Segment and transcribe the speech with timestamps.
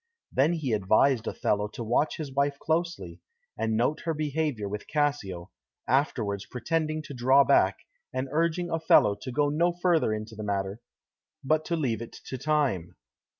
[0.31, 3.21] Then he advised Othello to watch his wife closely,
[3.55, 5.51] and note her behaviour with Cassio,
[5.87, 7.77] afterwards pretending to draw back,
[8.11, 10.81] and urging Othello to go no further into the matter,
[11.43, 12.95] but to leave it to time.